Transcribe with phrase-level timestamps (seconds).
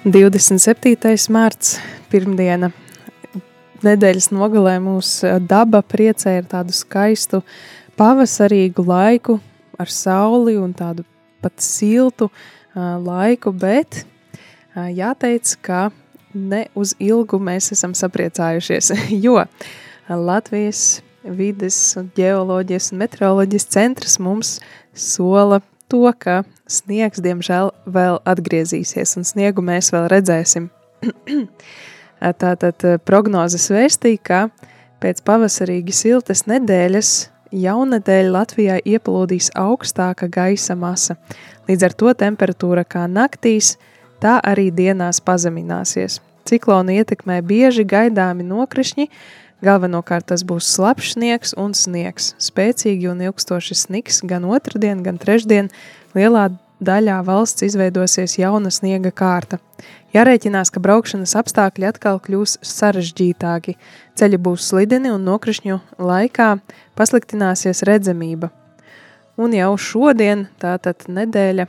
[0.00, 0.96] 27.
[1.28, 1.74] mārts,
[2.08, 2.70] pirmdiena,
[3.84, 7.42] nedēļas nogalē mūs daba priecē ar tādu skaistu
[8.00, 9.36] pavasarīgu laiku
[9.76, 11.04] ar sauli un tādu
[11.44, 15.90] pat siltu uh, laiku, bet uh, jāteic, ka
[16.32, 18.94] ne uz ilgu mēs esam sapriecājušies,
[19.26, 19.36] jo
[20.08, 21.76] Latvijas vides,
[22.16, 24.56] geoloģijas un meteoroloģijas centrs mums
[24.96, 25.60] sola
[25.90, 30.70] to, ka sniegs, diemžēl, vēl atgriezīsies, un sniegu mēs vēl redzēsim.
[32.20, 34.40] Tātad eh, prognozes vēstīja, ka
[35.00, 37.12] pēc pavasarīgi siltas nedēļas
[37.56, 41.16] jaunadēļ Latvijā ieplūdīs augstāka gaisa masa.
[41.68, 43.76] Līdz ar to temperatūra kā naktīs,
[44.22, 46.20] tā arī dienās pazemināsies.
[46.48, 49.08] Ciklona ietekmē bieži gaidāmi nokrišņi,
[49.64, 52.34] galvenokārt tas būs slapjš sniegs un sniegs.
[52.40, 55.70] Spēcīgi un ilgstoši sniks gan otrdien, gan trešdien
[56.16, 59.60] lielā daļā valsts izveidosies jauna sniega kārta.
[60.14, 63.76] Jārēķinās, ka braukšanas apstākļi atkal kļūs sarežģītāki,
[64.18, 66.54] ceļi būs slideni un nokrišņu laikā
[66.98, 68.50] pasliktināsies redzamība.
[69.40, 71.68] Un jau šodien, tātad nedēļa,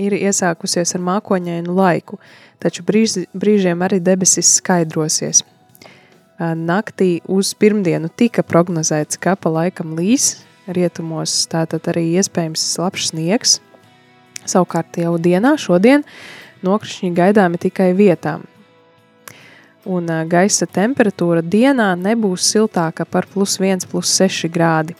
[0.00, 2.18] ir iesākusies ar mākoņainu laiku,
[2.62, 5.44] taču brīž, brīžiem arī debesis skaidrosies.
[6.42, 13.60] Naktī uz pirmdienu tika prognozēts, ka pa laikam līs, rietumos tātad arī iespējams slapjš sniegs,
[14.48, 16.02] Savukārt jau dienā šodien
[16.66, 18.46] nokrišņi gaidāmi tikai vietām.
[19.86, 24.94] Un gaisa temperatūra dienā nebūs siltāka par plus 1, plus 6 grādi.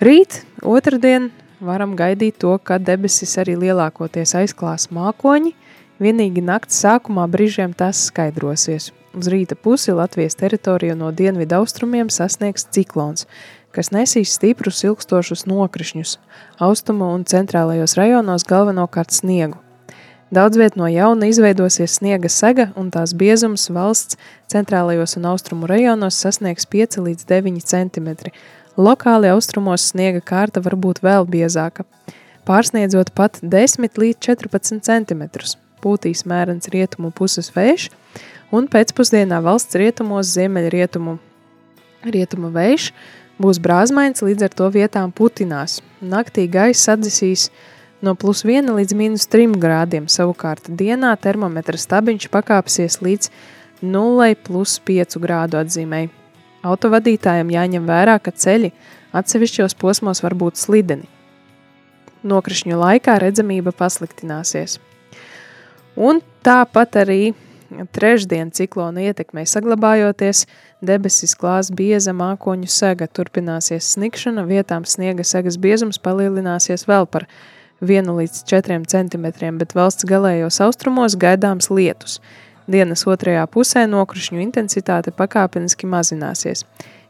[0.00, 5.52] Rīt, otrdien, varam gaidīt to, ka debesis arī lielākoties aizklās mākoņi,
[6.02, 8.92] vienīgi nakts sākumā brīžiem tas skaidrosies.
[9.16, 13.24] Uz rīta pusi Latvijas teritoriju no dienvidu austrumiem sasniegs ciklons,
[13.72, 16.16] kas nesīs stiprus ilgstošus nokrišņus,
[16.60, 19.60] austumu un centrālajos rajonos galvenokārt sniegu.
[20.36, 24.18] Daudz viet no jauna izveidosies sniega sega un tās biezums valsts
[24.50, 28.32] centrālajos un austrumu rajonos sasniegs 5 līdz 9 cm.
[28.76, 31.86] Lokāli austrumos sniega kārta var būt vēl biezāka,
[32.44, 35.30] pārsniedzot pat 10 līdz 14 cm.
[35.84, 37.90] Pūtīs mērens rietumu puses vējš,
[38.54, 41.18] un pēcpusdienā valsts rietumos ziemeļrietumu
[42.06, 42.90] rietumu vējš
[43.36, 45.82] Būs brāzmains, līdz ar to vietām putinās.
[46.00, 47.50] Naktī gaisa atdzisīs
[48.00, 53.28] no plus 1 līdz minus 3 grādiem, savukārt dienā termometra stabiņš pakāpsies līdz
[53.84, 56.08] 0 plus 5 grādu atzīmei.
[56.64, 58.72] Autovadītājiem jāņem vērā, ka ceļi
[59.12, 61.04] atsevišķos posmos var būt slideni.
[62.24, 64.80] Nokrišņu laikā redzamība pasliktināsies.
[65.96, 67.20] Un tāpat arī
[67.96, 70.44] trešdien ciklona ietekmei saglabājoties,
[70.84, 77.26] debesis klās bieza mākoņu sega, turpināsies snikšana, vietām sniega segas biezums palielināsies vēl par
[77.84, 79.26] 1 līdz 4 cm,
[79.58, 82.20] bet valsts galējos austrumos gaidāms lietus.
[82.66, 86.64] Dienas otrajā pusē nokrušņu intensitāte pakāpeniski mazināsies.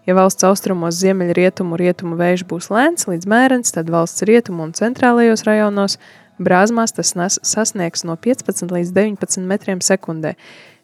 [0.06, 5.42] Ja valsts austrumos ziemeļrietumu rietumu vējš būs lēns līdz mērens, tad valsts rietumu un centrālajos
[5.48, 5.96] rajonos
[6.38, 10.34] Brāzmās tas sasniegs no 15 līdz 19 metriem sekundē.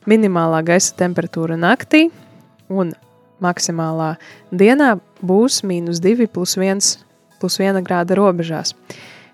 [0.08, 2.08] Minimālā gaisa temperatūra naktī
[2.72, 2.94] un
[3.42, 4.14] maksimālā
[4.50, 6.80] dienā būs mīnus 2 plus 1,
[7.40, 8.74] plus 1 grāda robežās.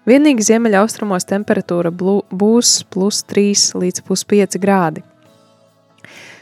[0.08, 5.04] Vienīgi ziemeļaustrumos temperatūra būs plus 3 līdz plus 5 grādi.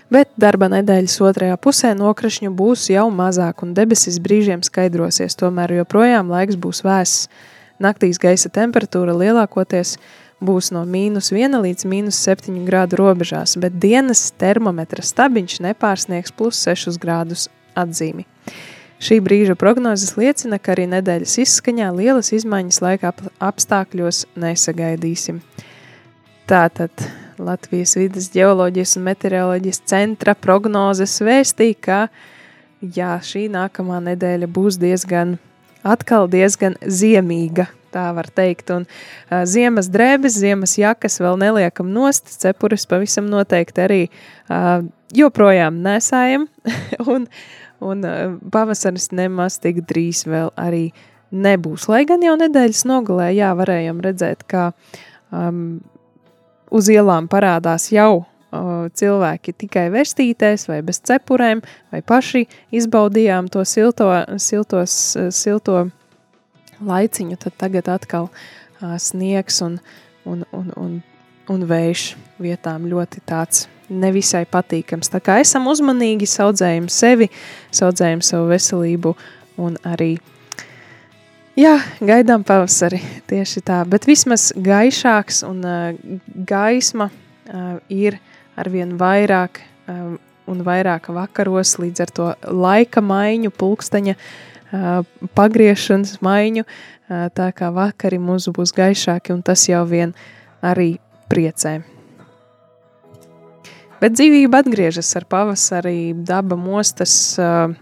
[0.06, 6.30] Bet darba nedēļas otrajā pusē nokrišņu būs jau mazāk un debesis brīžiem skaidrosies, tomēr joprojām
[6.30, 7.26] laiks būs vēss.
[7.82, 9.96] Naktīs gaisa temperatūra lielākoties
[10.40, 16.62] būs no mīnus 1 līdz mīnus 7 grādu robežās, bet dienas termometra stabiņš nepārsniegs plus
[16.64, 18.24] 6 grādus atzīmi.
[18.96, 25.42] Šī brīža prognozes liecina, ka arī nedēļas izskaņā lielas izmaiņas laika ap apstākļos nesagaidīsim.
[26.48, 27.04] Tātad
[27.36, 31.98] Latvijas vidas geoloģijas un meteoroloģijas centra prognozes vēstīja, ka
[32.80, 35.36] jā, šī nākamā nedēļa būs diezgan
[35.86, 38.72] atkal diezgan ziemīga, tā var teikt.
[38.74, 44.84] Un uh, ziemas drēbes, ziemas jakas vēl neliekam nost, cepures pavisam noteikti arī uh,
[45.16, 46.48] joprojām nesājam,
[47.12, 47.26] un,
[47.84, 50.88] un uh, pavasaris nemaz tik drīz vēl arī
[51.34, 51.88] nebūs.
[51.90, 54.70] Lai gan jau nedēļas nogalē, jā, varējām redzēt, ka
[55.34, 55.78] um,
[56.70, 58.26] uz ielām parādās jau
[58.96, 61.62] cilvēki tikai vestītēs vai bez cepurēm,
[61.92, 64.10] vai paši izbaudījām to silto,
[64.42, 65.86] siltos, silto
[66.80, 68.30] laiciņu, tad tagad atkal
[69.00, 69.78] sniegs un,
[70.28, 71.00] un, un, un,
[71.52, 72.10] un vējš
[72.42, 75.10] vietām ļoti tāds nevisai patīkams.
[75.12, 77.30] Tā kā esam uzmanīgi, saudzējam sevi,
[77.74, 79.14] saudzējam savu veselību
[79.62, 80.16] un arī
[81.56, 82.98] Jā, gaidām pavasari
[83.30, 88.18] tieši tā, bet vismaz gaišāks un uh, gaisma uh, ir
[88.56, 90.16] arvien vairāk um,
[90.46, 95.02] un vairāk vakaros, līdz ar to laika maiņu, pulksteņa uh,
[95.38, 100.14] pagriešanas maiņu, uh, tā kā vakari mūsu būs gaišāki, un tas jau vien
[100.64, 100.96] arī
[101.30, 101.80] priecē.
[103.96, 107.72] Bet dzīvība atgriežas ar pavasarī, daba mostas, uh,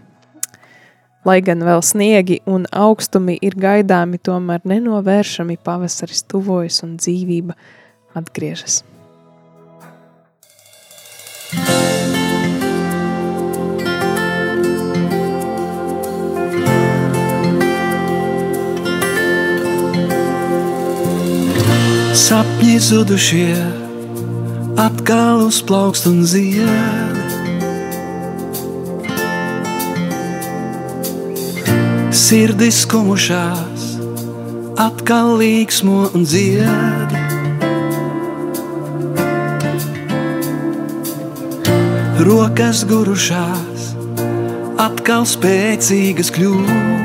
[1.27, 7.57] lai gan vēl sniegi un augstumi ir gaidāmi, tomēr nenovēršami pavasaris tuvojas un dzīvība
[8.15, 8.83] atgriežas.
[22.15, 23.57] Sapņi zudušie,
[24.79, 27.17] atkal uzplaukst un zied.
[32.15, 33.83] Sirdis kumušās,
[34.79, 37.17] atkal līksmo un dzied.
[42.23, 43.91] Rokas gurušās,
[44.87, 47.04] atkal spēcīgas kļūst.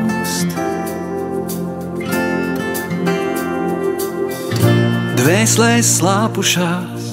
[5.21, 7.09] Dvēselēs slāpušās,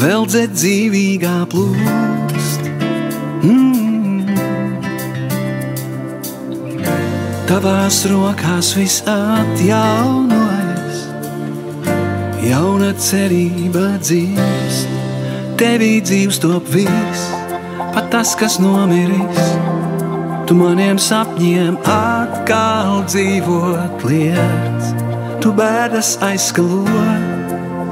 [0.00, 2.70] vēl dzed dzīvīgā plūst.
[3.44, 4.30] Mm.
[7.50, 11.02] Tavās rokās viss atjaunojas,
[12.48, 14.94] jauna cerība dzīvst
[15.60, 17.28] tevī dzīves top viss,
[17.92, 19.52] pat tas, kas nomiris.
[20.48, 24.90] Tu maniem sapņiem atkal dzīvot liec,
[25.44, 27.33] tu bēdas aizskalo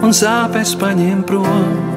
[0.02, 1.90] un sāpes paņem prom.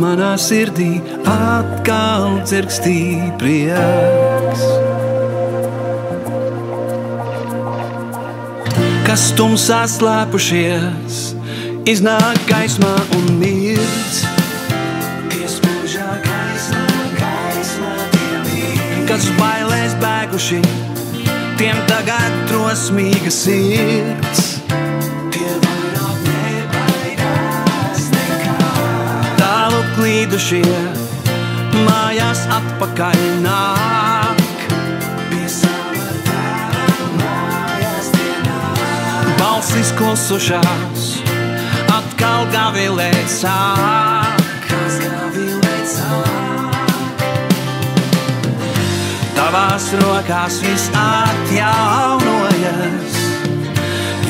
[0.00, 2.98] Manā sirdī atkal dzirkstī
[3.40, 4.62] prieks.
[9.04, 11.18] Kas tumsā slēpušies,
[11.90, 14.24] iznāk gaismā un mirdz.
[19.14, 20.58] kas bailēs bēguši,
[21.60, 24.53] tiem tagad drosmīga sirds.
[30.04, 30.60] Tālu klīdušie,
[31.86, 34.40] mājās atpakaļ nāk.
[39.38, 41.06] Balsis klusušās,
[41.88, 44.44] atkal gavilēt sāk?
[49.40, 52.68] Tavās rokās viss atjaunojas,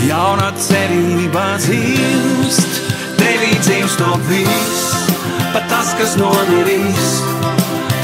[0.06, 2.82] jauna cerība dzimst,
[3.18, 4.83] tevī dzimst to viss,
[5.54, 7.10] pat tas, kas nomirīs.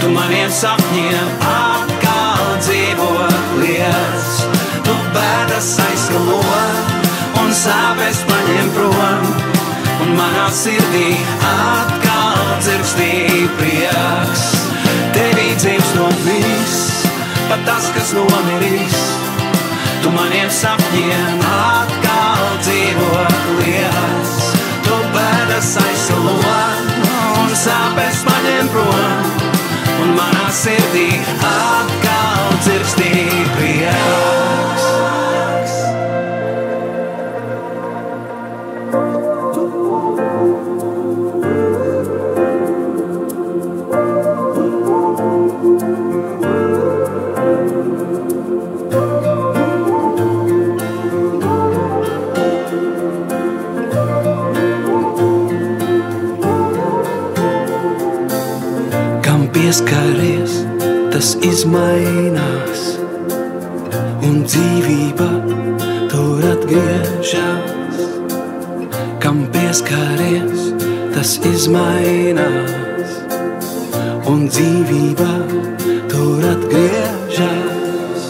[0.01, 4.29] Tu maniem sapņiem atkal dzīvot liec,
[4.87, 6.39] tu bēdas aizskalo
[7.43, 9.27] un sāpes paņem prom,
[10.05, 11.19] un manā sirdī
[11.51, 13.11] atkal dzirkstī
[13.59, 14.47] prieks.
[15.17, 17.05] Tevī dzimst no viss,
[17.51, 19.01] pat tas, kas nomirīs.
[20.01, 24.37] Tu maniem sapņiem atkal dzīvot liels.
[24.87, 26.39] Tu bēdas aizsalo
[27.51, 29.31] un sāpes paņem prom.
[30.05, 31.09] Un manā sirdī
[31.51, 33.11] atkal dzirkstī
[33.57, 34.40] prieks.
[34.40, 34.40] Kam
[59.71, 60.55] pieskaries,
[61.13, 62.81] tas izmainās,
[64.27, 65.29] un dzīvība
[66.11, 68.01] tur atgriežas.
[69.23, 70.65] Kam pieskaries,
[71.15, 73.15] tas izmainās,
[74.33, 75.31] un dzīvība
[76.11, 78.27] tur atgriežas.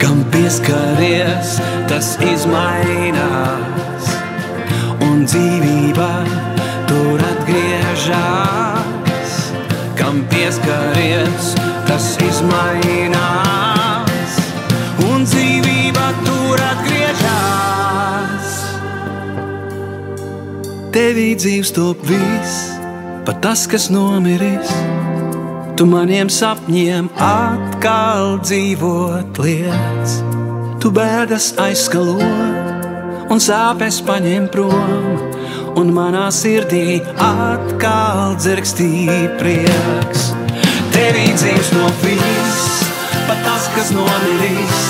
[0.00, 1.58] Kam pieskaries,
[1.92, 4.12] tas izmainās,
[5.10, 6.10] un dzīvība
[6.88, 8.77] tur atgriežas.
[10.08, 11.50] Kam pieskaries,
[11.84, 13.18] tas izmainās,
[15.04, 18.54] un dzīvība tur atgriežas.
[20.96, 22.72] Tevī dzīves top viss,
[23.28, 24.72] pat tas, kas nomiris.
[25.76, 30.08] Tu maniem sapņiem atkal dzīvot liec,
[30.80, 32.16] tu bēdas aizskalo
[33.28, 35.20] un sāpes paņem prom,
[35.78, 38.90] un manā sirdī atkal dzirkstī
[39.38, 40.30] prieks.
[40.94, 42.82] Tevī dzīves no viss,
[43.28, 44.82] pat tas, kas nomirīs,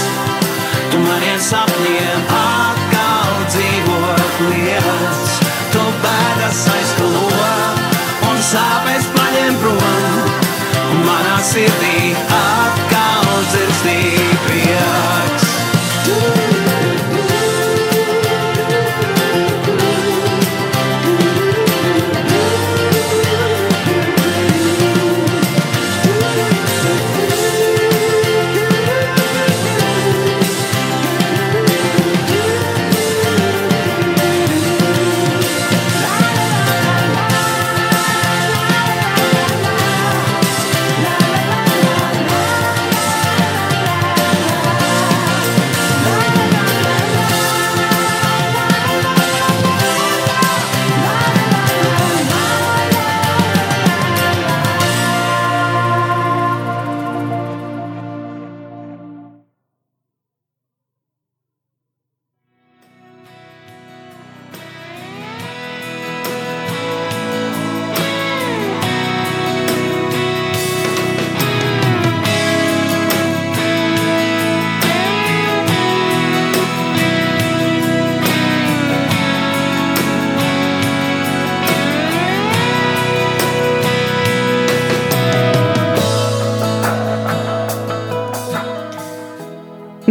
[0.88, 5.36] tu maniem sapņiem atkal dzīvot liec,
[5.74, 7.28] tu bēdas aizskalo
[8.48, 10.28] sāpes paņem prom,
[10.88, 13.98] un manā sirdī atkal dzirstī
[14.46, 14.87] prieks.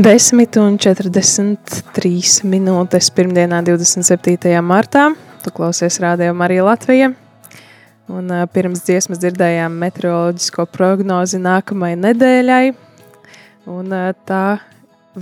[0.07, 4.53] Desmit un 43 minūtes pirmdienā, 27.
[4.63, 5.09] martā.
[5.43, 7.09] Tu klausies Rādio Marija Latvija.
[8.07, 12.61] Un, uh, pirms dziesmas dzirdējām meteoroloģisko prognozi nākamajai nedēļai.
[13.67, 14.61] Un, uh, tā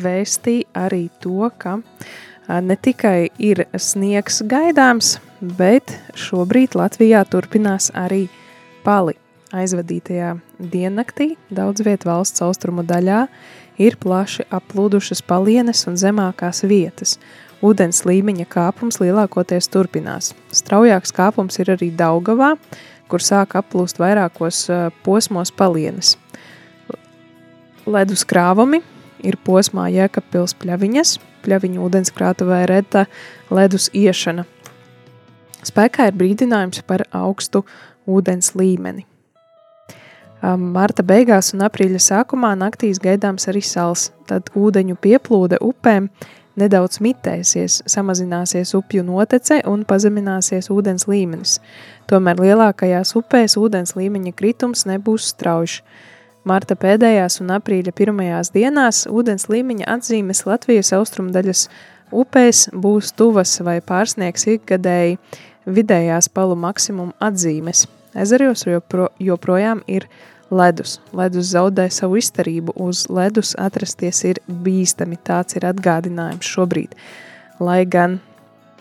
[0.06, 8.28] vēstīja arī to, ka uh, ne tikai ir sniegs gaidāms, bet šobrīd Latvijā turpinās arī
[8.86, 9.18] pali.
[9.56, 13.26] Aizvadītajā diennaktī daudz vietu valsts austrumu daļā
[13.82, 17.18] ir plaši aplūdušas palienes un zemākās vietas.
[17.66, 20.34] Ūdens līmeņa kāpums lielākoties turpinās.
[20.54, 22.56] Straujāks kāpums ir arī Daugavā,
[23.10, 24.66] kur sāk aplūst vairākos
[25.06, 26.16] posmos palienes.
[27.86, 28.82] Ledus krāvumi
[29.26, 31.16] ir posmā Jēkabpils pļaviņas,
[31.46, 33.06] pļaviņu ūdenskrātuvē reta
[33.54, 34.46] ledus iešana.
[35.66, 37.64] Spēkā ir brīdinājums par augstu
[38.06, 39.06] ūdens līmeni.
[40.44, 46.10] Marta beigās un aprīļa sākumā naktīs gaidāms arī sals, tad ūdeņu pieplūde upēm
[46.60, 51.60] nedaudz mitēsies, samazināsies upju notece un pazemināsies ūdens līmenis.
[52.12, 55.82] Tomēr lielākajās upēs ūdens līmeņa kritums nebūs strauji.
[56.46, 61.68] Marta pēdējās un aprīļa pirmajās dienās ūdens līmeņa atzīmes Latvijas austrumdaļas
[62.14, 65.18] upēs būs tuvas vai pārsniegs ikgadēji
[65.66, 67.88] vidējās palu maksimumu atzīmes.
[68.16, 70.08] Ezeros jopro, joprojām ir
[70.52, 71.00] ledus.
[71.16, 75.20] Ledus zaudē savu izturību, uz ledus atrasties ir bīstami.
[75.20, 76.96] Tāds ir atgādinājums šobrīd.
[77.60, 78.20] Lai gan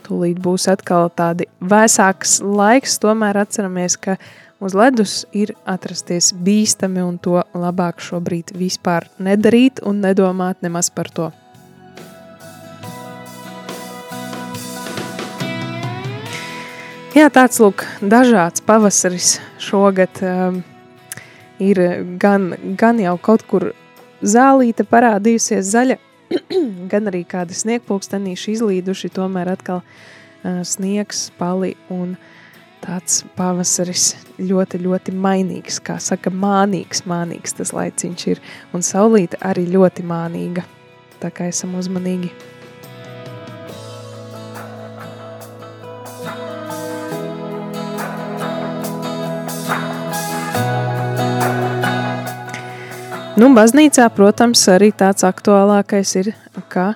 [0.04, 4.18] tūlīt būs atkal tādi vēsāks laiks, tomēr atceramies, ka
[4.60, 11.10] uz ledus ir atrasties bīstami un to labāk šobrīd vispār nedarīt un nedomāt nemaz par
[11.10, 11.32] to.
[17.14, 20.18] Jā, tāds lūk, dažāds pavasaris šogad.
[20.18, 20.56] Um,
[21.62, 21.78] ir
[22.18, 23.68] gan, gan jau kaut kur
[24.18, 25.96] zālīte parādījusies zaļa,
[26.90, 32.16] gan arī kādi sniegpulkstenīši izlīduši, tomēr atkal uh, sniegs, pali un
[32.82, 38.42] tāds pavasaris ļoti, ļoti mainīgs, kā saka, mānīgs, mānīgs tas laiciņš ir,
[38.74, 40.66] un saulīte arī ļoti mānīga,
[41.22, 42.34] tā kā esam uzmanīgi.
[53.34, 56.28] Nu, baznīcā, protams, arī tāds aktuālākais ir,
[56.70, 56.92] ka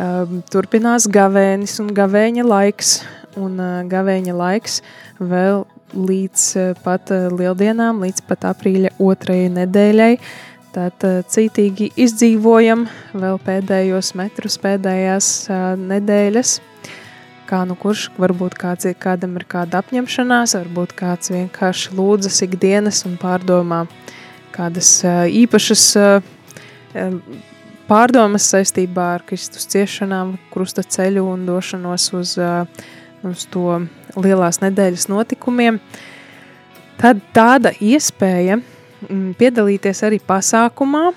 [0.00, 2.92] um, turpinās gavēnis un gavēņa laiks,
[3.36, 4.78] un uh, gavēņa laiks
[5.20, 10.08] vēl līdz uh, pat uh, lieldienām, līdz pat aprīļa otrajai nedēļai.
[10.72, 16.56] Tad uh, cītīgi izdzīvojam vēl pēdējos metrus, pēdējās uh, nedēļas.
[17.44, 23.20] Kā nu kurš, varbūt kāds, kādam ir kāda apņemšanās, varbūt kāds vienkārši lūdzas ikdienas un
[23.20, 24.20] pārdomā uh,
[24.54, 25.84] kādas īpašas
[27.88, 32.36] pārdomas saistībā ar Kristus ciešanām, krusta ceļu un došanos uz,
[33.26, 33.80] uz to
[34.16, 35.80] lielās nedēļas notikumiem,
[37.00, 38.60] tad tāda iespēja
[39.38, 41.10] piedalīties arī pasākumā,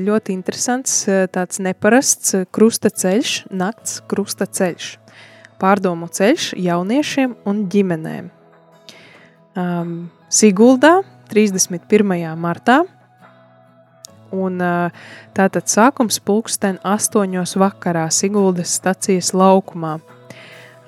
[0.00, 4.90] ļoti interesants, tāds neparasts krusta ceļš, nakts krusta ceļš,
[5.60, 8.30] pārdomu ceļš jauniešiem un ģimenēm.
[9.54, 9.94] Um,
[10.34, 10.98] Siguldā
[11.34, 12.36] 31.
[12.38, 12.84] martā.
[14.34, 14.58] Un,
[15.34, 19.96] tātad sākums pulksten astoņos vakarā Siguldas stacijas laukumā.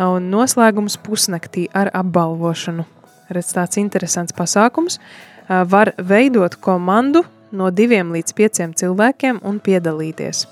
[0.02, 2.86] Un noslēgums pusnaktī ar apbalvošanu.
[3.32, 5.00] Redz tāds interesants pasākums.
[5.48, 10.46] Var veidot komandu no diviem līdz pieciem cilvēkiem un piedalīties.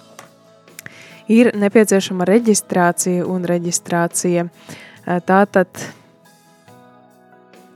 [1.30, 4.48] Ir nepieciešama reģistrācija un reģistrācija.
[5.28, 5.86] Tātad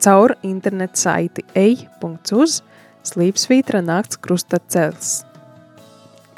[0.02, 2.61] caur internetu saiti ej.uz
[3.09, 5.23] slīpsvītra nakts krustacels.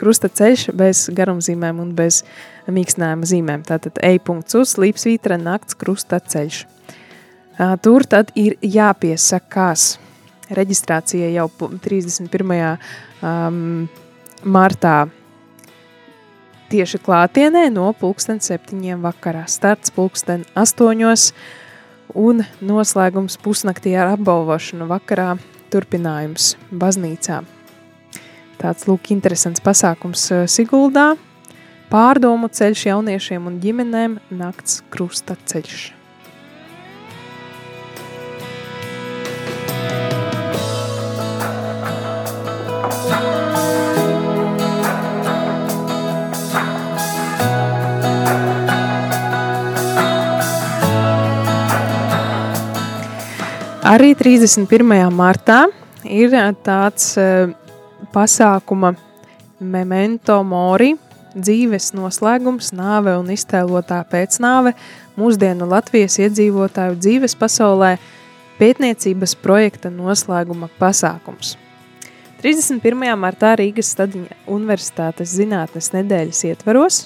[0.01, 2.23] Krustaceļš bez garumzīmēm un bez
[2.71, 3.65] mīkstinājuma zīmēm.
[3.69, 6.63] Tātad ej.uz slīpsvītra nakts krustaceļš.
[7.85, 9.99] Tur tad ir jāpiesakās.
[10.51, 11.47] Reģistrācija jau
[11.85, 12.79] 31.
[13.21, 13.91] Um,
[14.43, 15.05] martā
[16.71, 19.45] tieši klātienē no pulksten septiņiem vakarā.
[19.51, 21.31] Starts pulksten astoņos
[22.15, 25.35] un noslēgums pusnaktī ar apbalvošanu vakarā
[25.71, 27.43] turpinājums baznīcā.
[28.61, 31.15] Tāds lūk interesants pasākums Siguldā,
[31.93, 36.00] pārdomu ceļš jauniešiem un ģimenēm nakts krusta ceļš.
[53.91, 55.09] Arī 31.
[55.11, 55.65] martā
[56.07, 56.31] ir
[56.63, 57.09] tāds
[58.15, 58.93] pasākuma
[59.59, 60.93] memento mori,
[61.35, 64.77] dzīves noslēgums, nāve un iztēlotā pēcnāve
[65.19, 67.97] mūsdienu Latvijas iedzīvotāju dzīves pasaulē
[68.61, 71.57] pētniecības projekta noslēguma pasākums.
[72.45, 73.11] 31.
[73.19, 77.03] martā Rīgas Stadiņa Universitātes zinātnes nedēļas ietveros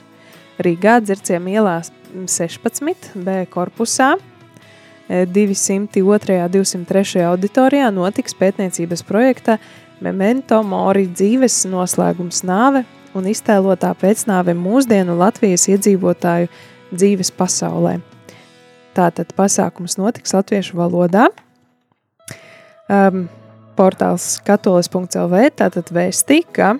[0.60, 4.12] Rīgā dzirciem ielās 16 B korpusā–
[5.08, 6.38] 202.
[6.40, 7.24] un 203.
[7.28, 9.58] auditorijā notiks pētniecības projekta
[10.00, 12.84] Memento Mori dzīves noslēgums nāve
[13.14, 16.48] un iztēlotā pēcnāve mūsdienu Latvijas iedzīvotāju
[16.94, 17.98] dzīves pasaulē.
[18.94, 21.28] Tātad pasākums notiks latviešu valodā.
[22.88, 23.26] Um,
[23.78, 26.74] portāls katolis.lv tātad vēstī, ka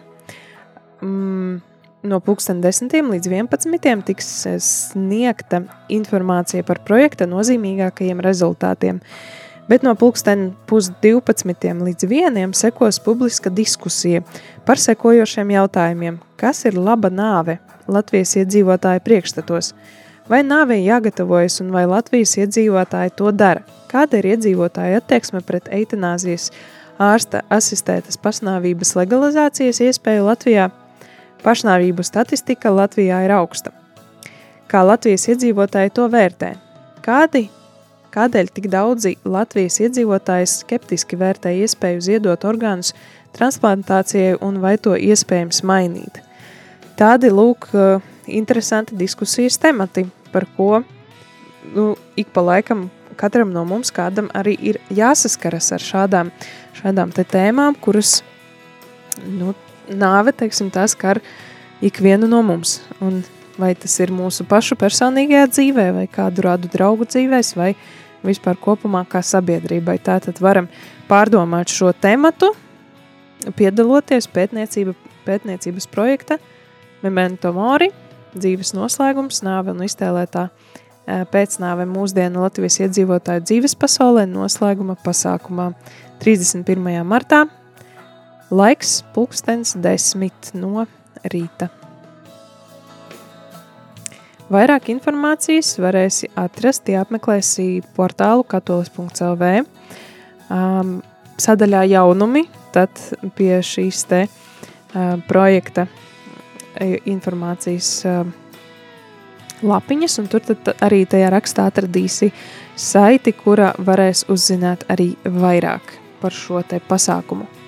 [1.03, 1.61] mm,
[2.05, 5.63] no 10 līdz 11 tiks eh, sniegta
[5.93, 9.01] informācija par projekta nozīmīgākajiem rezultātiem,
[9.69, 9.95] bet no
[11.03, 14.23] 12 līdz 1 sekos publiska diskusija
[14.67, 16.21] par sekojošiem jautājumiem.
[16.37, 19.75] Kas ir laba nāve Latvijas iedzīvotāju priekšstatos?
[20.29, 23.65] Vai nāvei jāgatavojas un vai Latvijas iedzīvotāji to dara?
[23.93, 26.49] Kāda ir iedzīvotāja attieksme pret eitanāzijas
[26.99, 30.71] ārsta asistētas pasnāvības legalizācijas iespēju Latvijā–
[31.45, 33.75] Pašnāvību statistika Latvijā ir augsta.
[34.71, 36.55] Kā Latvijas iedzīvotāji to vērtē?
[37.05, 37.43] Kādi,
[38.15, 42.95] kādēļ tik daudzi Latvijas iedzīvotāji skeptiski vērtē iespēju ziedot orgānus
[43.37, 46.23] transplantācijai un vai to iespējams mainīt?
[46.97, 47.69] Tādi lūk
[48.25, 50.81] interesanti diskusijas temati, par ko
[51.75, 52.89] nu, ik pa laikam
[53.21, 56.33] katram no mums kādam arī ir jāsaskaras ar šādām,
[56.81, 58.23] šādām te tēmām, kuras
[59.29, 59.53] nu,
[59.89, 61.21] nāve, teiksim, tas skar
[61.85, 62.79] ikvienu no mums.
[63.05, 63.23] Un
[63.59, 67.75] vai tas ir mūsu pašu personīgajā dzīvē, vai kādu radu draugu dzīvēs, vai
[68.25, 69.99] vispār kopumā kā sabiedrībai.
[70.03, 70.69] Tātad varam
[71.11, 72.55] pārdomāt šo tematu,
[73.59, 76.39] piedaloties pētniecība, pētniecības projekta
[77.05, 77.91] Memento Mori,
[78.35, 80.49] dzīves noslēgums, nāve un iztēlētā
[81.05, 85.75] pēcnāve mūsdienu Latvijas iedzīvotāju dzīves pasaulē noslēguma pasākumā
[86.25, 87.05] 31.
[87.05, 87.45] martā
[88.55, 90.85] Laiks pulkstens desmit no
[91.33, 91.67] rīta.
[94.53, 100.93] Vairāk informācijas varēsi atrast, ja apmeklēsi portālu katolis.lv um,
[101.41, 102.45] sadaļā jaunumi,
[102.77, 103.03] tad
[103.35, 105.89] pie šīs te uh, projekta
[107.11, 108.23] informācijas uh,
[109.67, 112.31] lapiņas, un tur tad arī tajā rakstā atradīsi
[112.77, 117.64] saiti, kura varēs uzzināt arī vairāk par šo te pasākumu.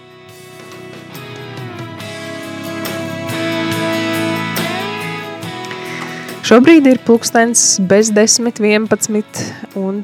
[6.46, 9.40] Šobrīd ir pulkstens bez 10, 11,
[9.80, 9.96] un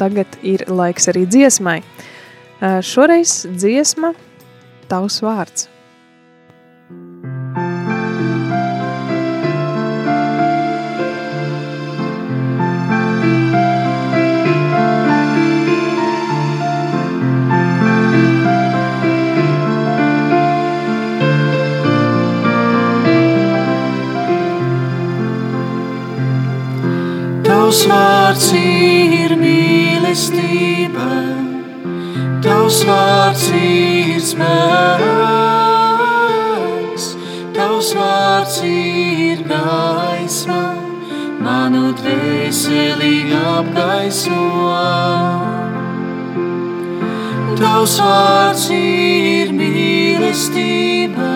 [0.00, 1.82] tagad ir laiks arī dziesmai.
[2.88, 4.14] Šoreiz dziesma
[4.88, 5.66] Tavs vārds.
[30.10, 31.06] Mīlestība,
[32.42, 34.50] Tavs vārds ir spēks,
[37.54, 40.74] Tavs vārds ir gaisma,
[41.46, 44.74] manu dvēseli apgaismo.
[47.60, 51.30] Tavs vārds ir mīlestība,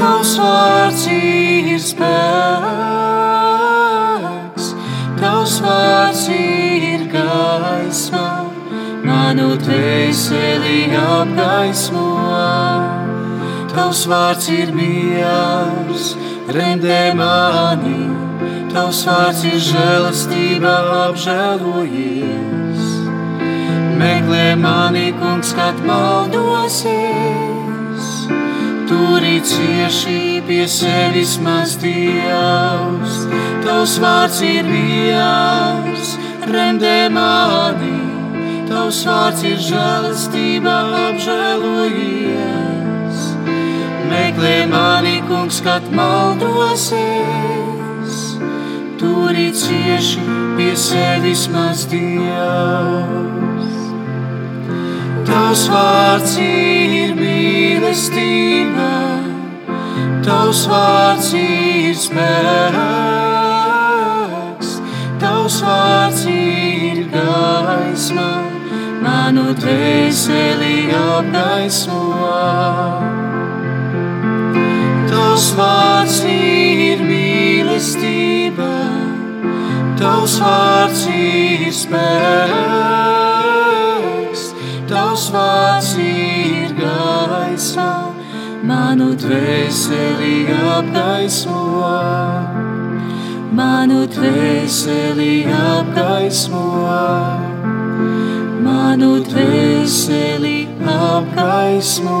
[0.00, 3.05] Tavs vārds ir spēks,
[9.26, 12.10] manu dvēseli apgaismo.
[13.72, 16.12] Tavs vārds ir miers,
[16.54, 18.04] rendē mani,
[18.70, 20.74] Tavs vārds ir žēlastība,
[21.08, 22.86] apžēlojies.
[23.98, 28.08] Meklē mani, kungs, kad maldos es,
[28.86, 33.22] turi cieši pie sevis mans Dievs.
[33.66, 36.14] Tavs vārds ir miers,
[36.52, 37.95] rendē mani,
[38.66, 40.74] Tavs vārds ir žēlastība,
[41.08, 43.18] apžēlojies.
[44.10, 48.16] Meklē mani, kungs, kad maldos es,
[48.98, 50.20] turi cieši
[50.56, 53.74] pie sevis mans Dievs.
[55.26, 58.90] Tavs vārds ir mīlestība,
[60.26, 62.18] Tavs vārds ir spēks,
[65.22, 68.45] Tavs vārds ir gaisma,
[69.16, 72.00] manu dvēseli apgaismo.
[75.08, 78.74] Tavs vārds ir mīlestība,
[79.96, 82.02] Tavs vārds ir spēks,
[84.90, 87.92] Tavs vārds ir gaisma,
[88.68, 91.64] manu dvēseli apgaismo.
[93.56, 96.66] Manu dvēseli apgaismo,
[98.62, 102.20] manu dvēseli apgaismo.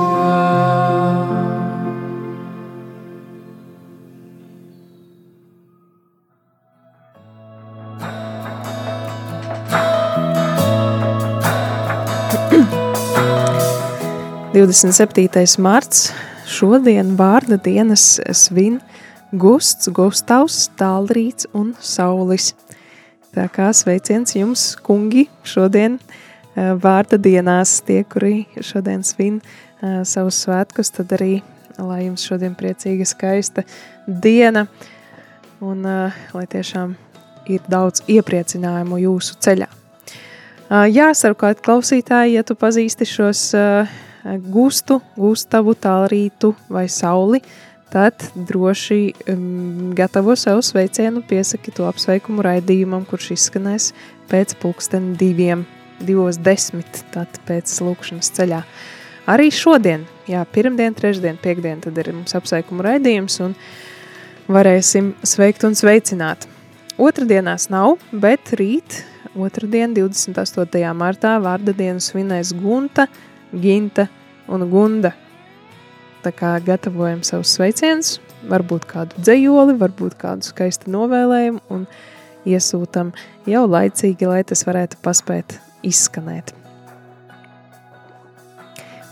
[14.56, 16.06] Divdesmit septītais marts
[16.48, 18.78] šodien vārda dienas svin
[19.36, 22.54] Gusts, Gustavs, Tālrīts un Saulis.
[23.36, 26.22] Tā kā sveiciens jums, kungi, šodien uh,
[26.56, 31.40] vārda dienās, tie, kuri šodien svin uh, savus svētkus, tad arī,
[31.78, 33.66] lai jums šodien priecīga, skaista
[34.06, 34.66] diena,
[35.60, 36.96] un uh, lai tiešām
[37.52, 39.68] ir daudz iepriecinājumu jūsu ceļā.
[40.90, 43.42] Jā, savukārt klausītāji, ja tu pazīsti šos
[44.50, 47.38] gustu, gustavu, tālrītu vai sauli,
[47.92, 48.98] tad droši
[49.30, 53.92] um, gatavo savu sveicienu, piesaki to apsveikumu raidījumam, kurš izskanēs
[54.30, 55.62] pēc pulksten diviem,
[56.00, 58.62] divos desmit, tad pēc lūkšanas ceļā.
[59.26, 63.56] Arī šodien, jā, pirmdien, trešdien, piekdien, tad ir mums apsveikumu raidījums un
[64.46, 66.46] varēsim sveikt un sveicināt.
[66.96, 69.02] Otradienās nav, bet rīt,
[69.36, 70.92] otrdien, 28.
[70.96, 73.08] martā, vārda dienu svinēs Gunta,
[73.52, 74.06] Ginta
[74.48, 75.12] un Gunda.
[76.24, 78.16] Tā kā gatavojam savus sveicienus,
[78.50, 81.84] varbūt kādu dzējoli, varbūt kādu skaistu novēlējumu un
[82.46, 83.12] iesūtam
[83.50, 86.52] jau laicīgi, lai tas varētu paspēt izskanēt.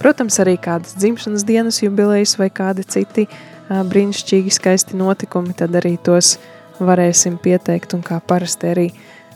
[0.01, 3.29] Protams, arī kādas dzimšanas dienas jubilejas vai kādi citi
[3.71, 6.35] brīnišķīgi skaisti notikumi, tad arī tos
[6.83, 8.89] varēsim pieteikt un kā parasti arī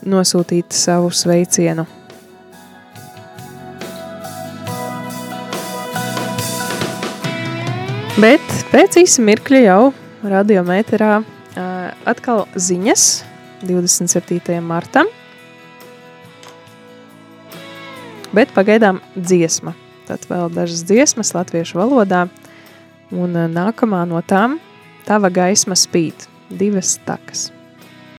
[0.05, 1.87] nosūtīt savu sveicienu
[8.19, 9.83] Bet pēc īsa mirkļa jau
[10.27, 11.67] radiometrā uh,
[12.11, 13.05] atkal ziņas
[13.63, 14.57] 27.
[14.59, 15.07] martam.
[18.37, 19.75] Bet pagaidām dziesma.
[20.09, 22.27] Tad vēl dažas dziesmas latviešu valodā.
[23.13, 24.59] Un uh, nākamā no tām–
[25.09, 26.27] Tava gaisma spīt.
[26.53, 27.47] Divas takas.